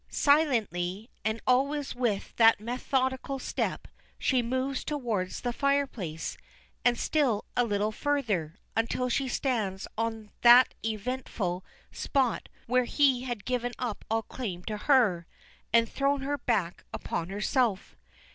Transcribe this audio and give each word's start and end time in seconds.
Silently, 0.09 1.11
and 1.23 1.39
always 1.45 1.93
with 1.93 2.35
that 2.37 2.59
methodical 2.59 3.37
step, 3.37 3.87
she 4.17 4.41
moves 4.41 4.83
toward 4.83 5.29
the 5.29 5.53
fireplace, 5.53 6.37
and 6.83 6.97
still 6.97 7.45
a 7.55 7.63
little 7.63 7.91
further, 7.91 8.55
until 8.75 9.09
she 9.09 9.27
stands 9.27 9.87
on 9.99 10.31
that 10.41 10.73
eventful 10.83 11.63
spot 11.91 12.49
where 12.65 12.85
he 12.85 13.21
had 13.25 13.45
given 13.45 13.73
up 13.77 14.03
all 14.09 14.23
claim 14.23 14.63
to 14.63 14.77
her, 14.77 15.27
and 15.71 15.87
thrown 15.87 16.21
her 16.23 16.39
back 16.39 16.83
upon 16.91 17.29
herself. 17.29 17.95